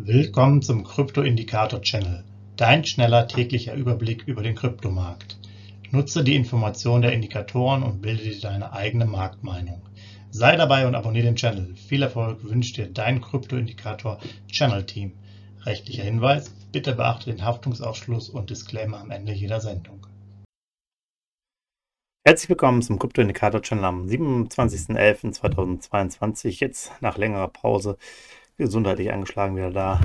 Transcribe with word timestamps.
Willkommen 0.00 0.62
zum 0.62 0.84
Krypto-Indikator-Channel, 0.84 2.22
dein 2.56 2.84
schneller 2.84 3.26
täglicher 3.26 3.74
Überblick 3.74 4.28
über 4.28 4.44
den 4.44 4.54
Kryptomarkt. 4.54 5.36
Nutze 5.90 6.22
die 6.22 6.36
Informationen 6.36 7.02
der 7.02 7.12
Indikatoren 7.12 7.82
und 7.82 8.00
bilde 8.00 8.22
dir 8.22 8.40
deine 8.40 8.72
eigene 8.72 9.06
Marktmeinung. 9.06 9.82
Sei 10.30 10.54
dabei 10.54 10.86
und 10.86 10.94
abonniere 10.94 11.26
den 11.26 11.34
Channel. 11.34 11.74
Viel 11.74 12.02
Erfolg 12.02 12.44
wünscht 12.44 12.76
dir 12.76 12.86
dein 12.86 13.20
Krypto-Indikator-Channel-Team. 13.20 15.14
Rechtlicher 15.66 16.04
Hinweis, 16.04 16.54
bitte 16.70 16.94
beachte 16.94 17.32
den 17.32 17.44
Haftungsausschluss 17.44 18.30
und 18.30 18.50
Disclaimer 18.50 19.00
am 19.00 19.10
Ende 19.10 19.32
jeder 19.32 19.60
Sendung. 19.60 20.06
Herzlich 22.24 22.50
willkommen 22.50 22.82
zum 22.82 23.00
Krypto-Indikator-Channel 23.00 23.84
am 23.84 24.06
27.11.2022. 24.06 26.60
Jetzt 26.60 26.92
nach 27.00 27.18
längerer 27.18 27.48
Pause 27.48 27.98
gesundheitlich 28.58 29.12
angeschlagen 29.12 29.56
wieder 29.56 29.70
da. 29.70 30.00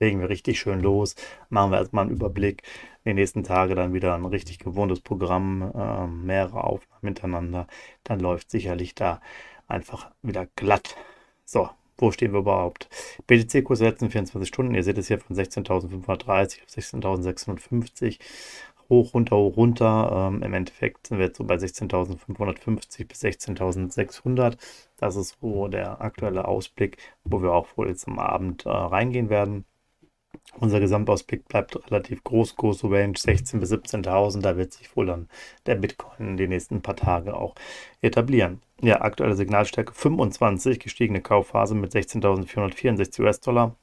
Legen 0.00 0.20
wir 0.20 0.28
richtig 0.28 0.60
schön 0.60 0.80
los. 0.80 1.16
Machen 1.50 1.72
wir 1.72 1.78
erstmal 1.78 2.04
einen 2.04 2.12
Überblick. 2.12 2.62
Die 3.04 3.14
nächsten 3.14 3.42
Tage 3.42 3.74
dann 3.74 3.92
wieder 3.92 4.14
ein 4.14 4.24
richtig 4.24 4.60
gewohntes 4.60 5.00
Programm, 5.00 5.72
äh, 5.74 6.06
mehrere 6.06 6.64
Aufnahmen 6.64 7.02
hintereinander. 7.02 7.66
Dann 8.04 8.20
läuft 8.20 8.50
sicherlich 8.50 8.94
da 8.94 9.20
einfach 9.66 10.10
wieder 10.22 10.46
glatt. 10.56 10.96
So, 11.44 11.70
wo 11.96 12.12
stehen 12.12 12.32
wir 12.32 12.40
überhaupt? 12.40 12.88
BTC-Kurs 13.26 13.80
letzten 13.80 14.10
24 14.10 14.48
Stunden. 14.48 14.74
Ihr 14.74 14.84
seht 14.84 14.98
es 14.98 15.08
hier 15.08 15.18
von 15.18 15.34
16.530 15.34 16.62
auf 16.62 16.68
16.650 16.68 18.18
hoch, 18.88 19.14
runter, 19.14 19.36
hoch, 19.36 19.56
runter. 19.56 20.30
Ähm, 20.32 20.42
Im 20.42 20.54
Endeffekt 20.54 21.06
sind 21.08 21.18
wir 21.18 21.26
jetzt 21.26 21.38
so 21.38 21.44
bei 21.44 21.56
16.550 21.56 23.06
bis 23.08 23.22
16.600. 23.22 24.56
Das 24.96 25.16
ist 25.16 25.36
so 25.40 25.68
der 25.68 26.00
aktuelle 26.00 26.46
Ausblick, 26.46 26.98
wo 27.24 27.42
wir 27.42 27.52
auch 27.52 27.68
wohl 27.76 27.88
jetzt 27.88 28.08
am 28.08 28.18
Abend 28.18 28.66
äh, 28.66 28.70
reingehen 28.70 29.30
werden. 29.30 29.64
Unser 30.60 30.80
Gesamtausblick 30.80 31.46
bleibt 31.48 31.76
relativ 31.90 32.24
groß, 32.24 32.56
große 32.56 32.90
Range 32.90 33.12
16.000 33.12 33.58
bis 33.60 33.72
17.000. 33.72 34.40
Da 34.40 34.56
wird 34.56 34.72
sich 34.72 34.94
wohl 34.96 35.06
dann 35.06 35.28
der 35.66 35.76
Bitcoin 35.76 36.28
in 36.28 36.36
den 36.36 36.50
nächsten 36.50 36.82
paar 36.82 36.96
Tagen 36.96 37.30
auch 37.30 37.54
etablieren. 38.00 38.60
Ja, 38.80 39.00
aktuelle 39.00 39.34
Signalstärke 39.34 39.92
25, 39.94 40.80
gestiegene 40.80 41.20
Kaufphase 41.20 41.74
mit 41.74 41.92
16.464 41.92 43.20
US-Dollar 43.22 43.76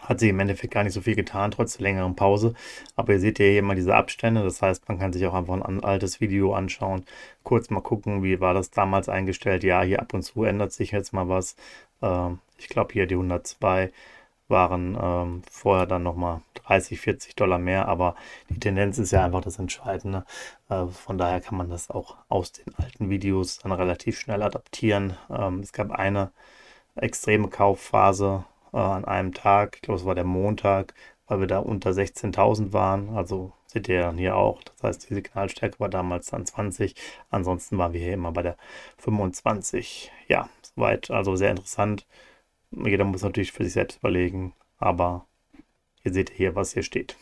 hat 0.00 0.20
sich 0.20 0.30
im 0.30 0.40
Endeffekt 0.40 0.72
gar 0.72 0.84
nicht 0.84 0.92
so 0.92 1.00
viel 1.00 1.16
getan, 1.16 1.50
trotz 1.50 1.76
der 1.76 1.82
längeren 1.82 2.16
Pause. 2.16 2.54
Aber 2.96 3.12
ihr 3.12 3.20
seht 3.20 3.38
ja 3.38 3.46
hier 3.46 3.58
immer 3.58 3.74
diese 3.74 3.94
Abstände. 3.94 4.42
Das 4.42 4.62
heißt, 4.62 4.88
man 4.88 4.98
kann 4.98 5.12
sich 5.12 5.26
auch 5.26 5.34
einfach 5.34 5.60
ein 5.60 5.84
altes 5.84 6.20
Video 6.20 6.54
anschauen. 6.54 7.04
Kurz 7.42 7.70
mal 7.70 7.80
gucken, 7.80 8.22
wie 8.22 8.40
war 8.40 8.54
das 8.54 8.70
damals 8.70 9.08
eingestellt. 9.08 9.64
Ja, 9.64 9.82
hier 9.82 10.00
ab 10.00 10.14
und 10.14 10.22
zu 10.22 10.44
ändert 10.44 10.72
sich 10.72 10.92
jetzt 10.92 11.12
mal 11.12 11.28
was. 11.28 11.56
Ähm, 12.02 12.38
ich 12.58 12.68
glaube, 12.68 12.92
hier 12.92 13.06
die 13.06 13.14
102 13.14 13.92
waren 14.48 14.96
ähm, 15.00 15.42
vorher 15.50 15.86
dann 15.86 16.02
nochmal 16.02 16.40
30, 16.66 17.00
40 17.00 17.36
Dollar 17.36 17.58
mehr. 17.58 17.88
Aber 17.88 18.14
die 18.48 18.60
Tendenz 18.60 18.98
ist 18.98 19.10
ja 19.10 19.24
einfach 19.24 19.42
das 19.42 19.58
Entscheidende. 19.58 20.24
Äh, 20.68 20.86
von 20.86 21.18
daher 21.18 21.40
kann 21.40 21.58
man 21.58 21.70
das 21.70 21.90
auch 21.90 22.16
aus 22.28 22.52
den 22.52 22.74
alten 22.76 23.10
Videos 23.10 23.58
dann 23.58 23.72
relativ 23.72 24.18
schnell 24.18 24.42
adaptieren. 24.42 25.16
Ähm, 25.30 25.60
es 25.60 25.72
gab 25.72 25.90
eine 25.90 26.30
extreme 26.96 27.48
Kaufphase 27.48 28.44
äh, 28.72 28.76
an 28.78 29.04
einem 29.04 29.34
Tag, 29.34 29.76
ich 29.76 29.82
glaube 29.82 30.00
es 30.00 30.06
war 30.06 30.14
der 30.14 30.24
Montag, 30.24 30.94
weil 31.26 31.40
wir 31.40 31.46
da 31.46 31.58
unter 31.58 31.90
16.000 31.90 32.72
waren. 32.72 33.10
Also 33.16 33.52
seht 33.66 33.88
ihr 33.88 34.00
dann 34.02 34.18
hier 34.18 34.36
auch. 34.36 34.62
Das 34.64 34.82
heißt, 34.82 35.10
die 35.10 35.14
Signalstärke 35.14 35.78
war 35.80 35.88
damals 35.88 36.26
dann 36.28 36.46
20. 36.46 36.94
Ansonsten 37.30 37.78
waren 37.78 37.92
wir 37.92 38.00
hier 38.00 38.14
immer 38.14 38.32
bei 38.32 38.42
der 38.42 38.56
25. 38.98 40.10
Ja, 40.28 40.48
soweit. 40.62 41.10
Also 41.10 41.36
sehr 41.36 41.50
interessant. 41.50 42.06
Jeder 42.70 43.04
muss 43.04 43.22
natürlich 43.22 43.52
für 43.52 43.64
sich 43.64 43.72
selbst 43.74 43.98
überlegen, 43.98 44.54
aber 44.78 45.26
Ihr 46.08 46.14
seht 46.14 46.30
hier, 46.30 46.54
was 46.54 46.72
hier 46.72 46.82
steht. 46.82 47.18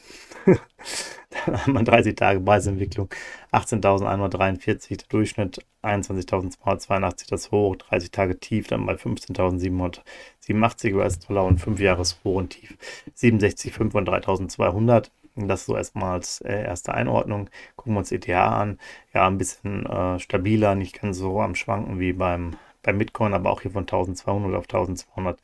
Dann 0.46 1.60
haben 1.60 1.72
wir 1.72 1.82
30 1.82 2.14
Tage 2.14 2.38
Preisentwicklung, 2.38 3.08
18.143 3.50 4.98
der 4.98 5.08
Durchschnitt, 5.08 5.58
21.282 5.82 7.28
das 7.28 7.50
Hoch, 7.50 7.74
30 7.74 8.12
Tage 8.12 8.38
tief, 8.38 8.68
dann 8.68 8.86
bei 8.86 8.94
15.787 8.94 10.94
US-Dollar 10.94 11.44
und 11.44 11.58
5 11.58 11.80
Jahres 11.80 12.20
Hoch 12.22 12.36
und 12.36 12.50
Tief 12.50 12.76
67,5 13.16 13.96
und 13.96 14.08
3.200. 14.08 15.10
Das 15.34 15.66
so 15.66 15.76
erstmal 15.76 16.12
als 16.12 16.40
äh, 16.42 16.62
erste 16.62 16.94
Einordnung. 16.94 17.50
Gucken 17.74 17.94
wir 17.94 17.98
uns 17.98 18.12
ETH 18.12 18.30
an. 18.30 18.78
Ja, 19.12 19.26
ein 19.26 19.36
bisschen 19.36 19.84
äh, 19.84 20.20
stabiler, 20.20 20.76
nicht 20.76 21.00
ganz 21.00 21.18
so 21.18 21.40
am 21.40 21.56
Schwanken 21.56 21.98
wie 21.98 22.12
beim, 22.12 22.56
beim 22.82 22.98
Bitcoin, 22.98 23.34
aber 23.34 23.50
auch 23.50 23.62
hier 23.62 23.72
von 23.72 23.82
1200 23.82 24.54
auf 24.54 24.64
1200. 24.64 25.40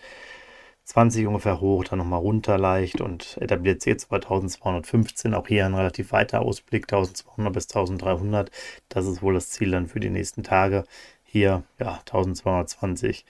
20 0.85 1.27
ungefähr 1.27 1.61
hoch, 1.61 1.85
dann 1.85 1.99
nochmal 1.99 2.21
runter 2.21 2.59
leicht 2.59 3.01
und 3.01 3.39
etabliert 3.41 3.83
sich 3.83 3.93
jetzt 3.93 4.09
bei 4.09 4.17
1215. 4.17 5.35
Auch 5.35 5.47
hier 5.47 5.65
ein 5.67 5.75
relativ 5.75 6.13
weiter 6.13 6.43
Ausblick, 6.43 6.85
1200 6.85 7.53
bis 7.53 7.69
1300. 7.69 8.51
Das 8.89 9.07
ist 9.07 9.23
wohl 9.23 9.35
das 9.35 9.51
Ziel 9.51 9.71
dann 9.71 9.87
für 9.87 10.01
die 10.01 10.11
nächsten 10.11 10.43
Tage. 10.43 10.85
Hier, 11.25 11.63
ja, 11.79 12.01
1220 12.01 13.25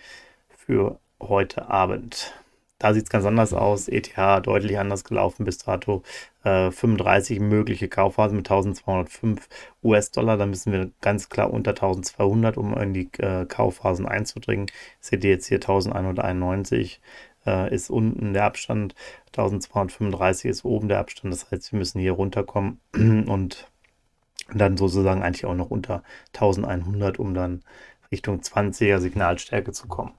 für 0.48 0.98
heute 1.20 1.68
Abend. 1.68 2.34
Da 2.82 2.92
sieht 2.94 3.04
es 3.04 3.10
ganz 3.10 3.24
anders 3.24 3.52
aus. 3.52 3.86
ETH 3.86 4.16
deutlich 4.42 4.76
anders 4.76 5.04
gelaufen 5.04 5.44
bis 5.44 5.58
dato. 5.58 6.02
Äh, 6.42 6.72
35 6.72 7.38
mögliche 7.38 7.88
Kaufphasen 7.88 8.36
mit 8.38 8.50
1205 8.50 9.48
US-Dollar. 9.84 10.36
Da 10.36 10.46
müssen 10.46 10.72
wir 10.72 10.90
ganz 11.00 11.28
klar 11.28 11.52
unter 11.52 11.70
1200, 11.70 12.56
um 12.56 12.76
in 12.76 12.92
die 12.92 13.08
äh, 13.18 13.46
Kaufphasen 13.46 14.06
einzudringen. 14.06 14.66
Seht 14.98 15.22
ihr 15.22 15.30
jetzt 15.30 15.46
hier 15.46 15.58
1191 15.58 17.00
äh, 17.46 17.74
ist 17.74 17.90
unten 17.90 18.32
der 18.32 18.44
Abstand, 18.44 18.94
1235 19.28 20.50
ist 20.50 20.64
oben 20.64 20.88
der 20.88 20.98
Abstand. 20.98 21.32
Das 21.32 21.50
heißt, 21.50 21.72
wir 21.72 21.78
müssen 21.78 22.00
hier 22.00 22.12
runterkommen 22.12 22.80
und 22.94 23.68
dann 24.54 24.76
sozusagen 24.76 25.22
eigentlich 25.22 25.46
auch 25.46 25.54
noch 25.54 25.70
unter 25.70 26.02
1100, 26.34 27.18
um 27.18 27.34
dann 27.34 27.62
Richtung 28.10 28.40
20er 28.40 28.98
Signalstärke 28.98 29.72
zu 29.72 29.88
kommen. 29.88 30.12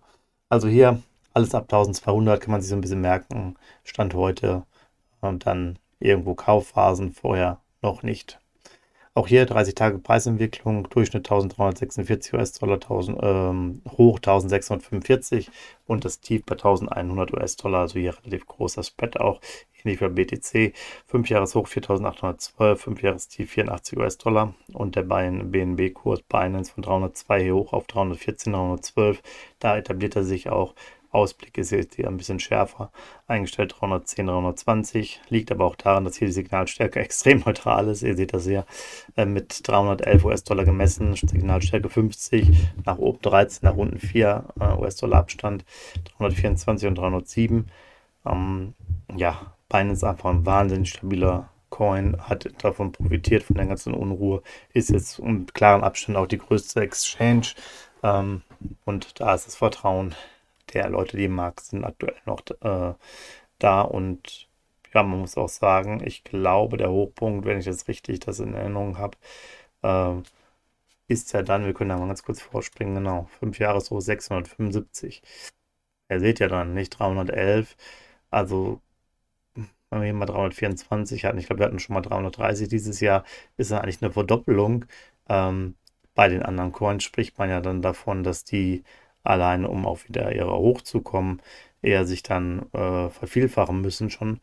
Also 0.50 0.68
hier 0.68 1.02
alles 1.34 1.56
ab 1.56 1.64
1200 1.64 2.42
kann 2.42 2.52
man 2.52 2.62
sich 2.62 2.70
so 2.70 2.76
ein 2.76 2.82
bisschen 2.82 3.02
merken. 3.02 3.56
Stand 3.84 4.14
heute 4.14 4.64
und 5.22 5.46
dann 5.46 5.80
irgendwo 6.00 6.36
Kaufphasen, 6.36 7.12
vorher 7.12 7.60
noch 7.82 8.04
nicht. 8.04 8.40
Auch 9.16 9.28
hier 9.28 9.46
30 9.46 9.76
Tage 9.76 10.00
Preisentwicklung, 10.00 10.90
Durchschnitt 10.90 11.28
1346 11.28 12.34
US-Dollar, 12.34 12.80
ähm, 13.22 13.84
hoch 13.88 14.18
1645 14.18 15.52
und 15.86 16.04
das 16.04 16.20
Tief 16.20 16.44
bei 16.44 16.56
1100 16.56 17.32
US-Dollar, 17.32 17.82
also 17.82 18.00
hier 18.00 18.18
relativ 18.18 18.48
großer 18.48 18.82
Spread 18.82 19.20
auch, 19.20 19.40
ähnlich 19.84 20.02
wie 20.02 20.06
bei 20.06 20.10
BTC. 20.10 20.74
5 21.06 21.30
Jahres 21.30 21.54
Hoch 21.54 21.68
4812, 21.68 22.82
5 22.82 23.02
Jahres 23.04 23.28
Tief 23.28 23.52
84 23.52 24.00
US-Dollar 24.00 24.56
und 24.74 24.96
der 24.96 25.04
BNB-Kurs 25.04 26.24
Binance 26.24 26.72
von 26.72 26.82
302 26.82 27.44
hier 27.44 27.54
hoch 27.54 27.74
auf 27.74 27.86
314, 27.86 28.54
312. 28.54 29.22
Da 29.60 29.78
etabliert 29.78 30.16
er 30.16 30.24
sich 30.24 30.50
auch 30.50 30.74
Ausblick 31.14 31.58
ist 31.58 31.72
jetzt 31.72 31.96
hier 31.96 32.08
ein 32.08 32.18
bisschen 32.18 32.40
schärfer 32.40 32.92
eingestellt, 33.28 33.76
310, 33.80 34.28
320. 34.28 35.22
Liegt 35.30 35.52
aber 35.52 35.66
auch 35.66 35.76
daran, 35.76 36.06
dass 36.06 36.18
hier 36.18 36.28
die 36.28 36.34
Signalstärke 36.34 37.00
extrem 37.02 37.44
neutral 37.46 37.88
ist. 37.88 38.02
Ihr 38.02 38.16
seht 38.16 38.34
das 38.34 38.46
hier 38.46 38.66
äh, 39.16 39.26
mit 39.26 39.68
311 39.68 40.26
US-Dollar 40.26 40.66
gemessen, 40.66 41.16
Signalstärke 41.16 41.90
50, 41.90 42.50
nach 42.86 42.98
oben 42.98 43.22
13, 43.22 43.60
nach 43.68 43.76
unten 43.76 44.00
4 44.00 44.46
äh, 44.60 44.82
US-Dollar 44.82 45.20
Abstand, 45.20 45.66
324 46.18 46.88
und 46.88 46.96
307. 46.96 47.68
Ähm, 48.26 48.74
ja, 49.16 49.54
Binance 49.70 49.94
ist 50.00 50.04
einfach 50.04 50.30
ein 50.30 50.46
wahnsinnig 50.46 50.90
stabiler 50.90 51.50
Coin, 51.70 52.18
hat 52.20 52.48
davon 52.64 52.92
profitiert, 52.92 53.44
von 53.44 53.56
der 53.56 53.66
ganzen 53.66 53.94
Unruhe, 53.94 54.44
ist 54.74 54.92
jetzt 54.92 55.20
mit 55.20 55.54
klaren 55.56 55.84
Abstand 55.84 56.18
auch 56.18 56.28
die 56.28 56.38
größte 56.38 56.82
Exchange. 56.82 57.48
Ähm, 58.04 58.44
und 58.86 59.20
da 59.20 59.34
ist 59.34 59.48
das 59.48 59.56
Vertrauen 59.56 60.14
der 60.74 60.90
Leute, 60.90 61.18
die 61.18 61.26
im 61.26 61.36
Markt 61.36 61.62
sind, 61.62 61.84
aktuell 61.84 62.16
noch 62.26 62.42
äh, 62.62 62.94
da. 63.60 63.82
Und 63.82 64.48
ja, 64.94 65.04
man 65.04 65.20
muss 65.22 65.38
auch 65.38 65.50
sagen, 65.50 66.02
ich 66.06 66.24
glaube, 66.24 66.78
der 66.78 66.92
Hochpunkt, 66.92 67.46
wenn 67.46 67.60
ich 67.60 67.66
jetzt 67.66 67.88
richtig 67.88 68.20
das 68.22 68.40
in 68.40 68.54
Erinnerung 68.54 68.98
habe, 68.98 69.18
äh, 69.84 70.22
ist 71.08 71.34
ja 71.34 71.44
dann, 71.44 71.66
wir 71.66 71.74
können 71.74 71.90
da 71.90 71.98
mal 71.98 72.08
ganz 72.08 72.24
kurz 72.24 72.42
vorspringen, 72.42 72.96
genau, 72.96 73.30
5 73.40 73.60
Jahre 73.60 73.82
so 73.82 74.00
675. 74.00 75.22
Ihr 76.10 76.20
seht 76.20 76.40
ja 76.40 76.48
dann, 76.48 76.74
nicht 76.74 76.92
311. 77.00 77.76
Also, 78.30 78.82
wenn 79.90 80.02
wir 80.02 80.06
hier 80.06 80.14
mal 80.14 80.26
324 80.26 81.26
hatten, 81.26 81.38
ich 81.38 81.48
glaube, 81.48 81.60
wir 81.60 81.66
hatten 81.68 81.80
schon 81.80 81.94
mal 81.96 82.02
330 82.02 82.68
dieses 82.68 83.00
Jahr, 83.00 83.24
ist 83.58 83.72
ja 83.72 83.80
eigentlich 83.80 84.02
eine 84.02 84.12
Verdoppelung. 84.12 84.86
Ähm, 85.30 85.76
bei 86.16 86.28
den 86.30 86.44
anderen 86.44 86.72
Coins 86.72 87.04
spricht 87.04 87.38
man 87.38 87.50
ja 87.50 87.62
dann 87.62 87.82
davon, 87.82 88.24
dass 88.24 88.44
die 88.44 88.84
alleine 89.24 89.70
um 89.70 89.86
auch 89.86 90.08
wieder 90.08 90.36
ihre 90.36 90.56
hochzukommen, 90.58 91.42
eher 91.82 92.06
sich 92.06 92.24
dann 92.24 92.72
äh, 92.74 93.10
vervielfachen 93.10 93.82
müssen 93.82 94.10
schon. 94.10 94.40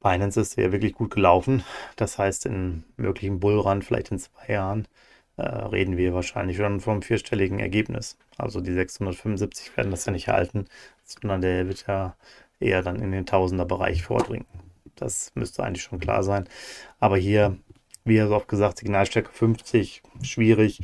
Binance 0.00 0.40
ist 0.40 0.56
ja 0.56 0.72
wirklich 0.72 0.94
gut 0.94 1.14
gelaufen. 1.14 1.62
Das 1.96 2.18
heißt, 2.18 2.46
in 2.46 2.84
möglichen 2.96 3.38
Bullrun, 3.40 3.82
vielleicht 3.82 4.10
in 4.10 4.18
zwei 4.18 4.52
Jahren, 4.52 4.88
äh, 5.36 5.42
reden 5.42 5.96
wir 5.96 6.14
wahrscheinlich 6.14 6.56
schon 6.56 6.80
vom 6.80 7.02
vierstelligen 7.02 7.58
Ergebnis. 7.58 8.16
Also 8.38 8.60
die 8.60 8.72
675 8.72 9.76
werden 9.76 9.90
das 9.90 10.06
ja 10.06 10.12
nicht 10.12 10.28
halten, 10.28 10.66
sondern 11.04 11.42
der 11.42 11.68
wird 11.68 11.86
ja 11.86 12.16
eher 12.60 12.82
dann 12.82 12.96
in 13.00 13.12
den 13.12 13.26
Tausender-Bereich 13.26 14.02
vordringen. 14.02 14.46
Das 14.96 15.32
müsste 15.34 15.62
eigentlich 15.64 15.82
schon 15.82 15.98
klar 15.98 16.22
sein. 16.22 16.48
Aber 16.98 17.16
hier, 17.16 17.56
wie 18.04 18.18
so 18.20 18.34
oft 18.34 18.48
gesagt, 18.48 18.78
Signalstärke 18.78 19.30
50, 19.32 20.02
schwierig. 20.22 20.80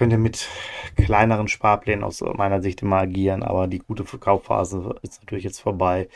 Könnt 0.00 0.14
ihr 0.14 0.18
mit 0.18 0.48
kleineren 0.96 1.46
Sparplänen 1.46 2.04
aus 2.04 2.22
meiner 2.22 2.62
Sicht 2.62 2.80
immer 2.80 3.00
agieren, 3.00 3.42
aber 3.42 3.66
die 3.66 3.80
gute 3.80 4.06
Verkaufphase 4.06 4.94
ist 5.02 5.20
natürlich 5.20 5.44
jetzt 5.44 5.60
vorbei. 5.60 6.08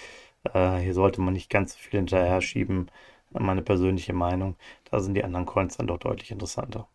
Äh, 0.54 0.78
hier 0.78 0.94
sollte 0.94 1.20
man 1.20 1.34
nicht 1.34 1.50
ganz 1.50 1.74
so 1.74 1.78
viel 1.80 1.98
hinterher 1.98 2.40
schieben, 2.40 2.90
meine 3.30 3.60
persönliche 3.60 4.14
Meinung. 4.14 4.56
Da 4.90 5.00
sind 5.00 5.12
die 5.12 5.22
anderen 5.22 5.44
Coins 5.44 5.76
dann 5.76 5.86
doch 5.86 5.98
deutlich 5.98 6.30
interessanter. 6.30 6.88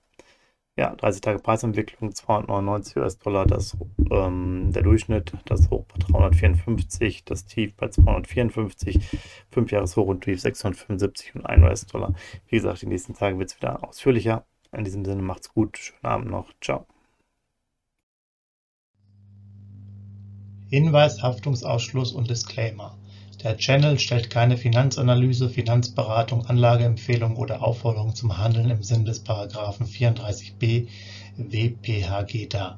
Ja, 0.77 0.95
30 0.95 1.21
Tage 1.21 1.37
Preisentwicklung 1.37 2.15
299 2.15 2.97
US-Dollar, 2.97 3.45
ähm, 4.09 4.71
der 4.73 4.81
Durchschnitt, 4.81 5.33
das 5.45 5.69
Hoch 5.69 5.85
bei 5.85 5.99
354, 6.11 7.23
das 7.23 7.45
Tief 7.45 7.75
bei 7.75 7.89
254, 7.89 8.99
5 9.51 9.71
Jahres 9.71 9.95
Hoch 9.95 10.07
und 10.07 10.23
Tief 10.23 10.41
675 10.41 11.35
und 11.35 11.45
1 11.45 11.63
US-Dollar. 11.63 12.15
Wie 12.47 12.55
gesagt, 12.55 12.81
die 12.81 12.87
nächsten 12.87 13.13
Tage 13.13 13.37
wird 13.37 13.51
es 13.51 13.57
wieder 13.57 13.87
ausführlicher. 13.87 14.43
In 14.71 14.83
diesem 14.83 15.03
Sinne 15.03 15.21
macht's 15.21 15.53
gut, 15.53 15.77
schönen 15.77 16.05
Abend 16.05 16.29
noch, 16.29 16.53
ciao. 16.61 16.85
Hinweis, 20.69 21.23
Haftungsausschluss 21.23 22.11
und 22.11 22.29
Disclaimer. 22.29 22.95
Der 23.43 23.57
Channel 23.57 23.97
stellt 23.97 24.29
keine 24.29 24.57
Finanzanalyse, 24.57 25.49
Finanzberatung, 25.49 26.45
Anlageempfehlung 26.45 27.37
oder 27.37 27.63
Aufforderung 27.63 28.13
zum 28.13 28.37
Handeln 28.37 28.69
im 28.69 28.83
Sinne 28.83 29.05
des§ 29.05 29.25
34b 29.57 30.87
WPHG 31.37 32.47
dar. 32.47 32.77